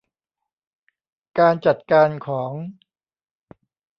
[1.39, 2.51] การจัดการของ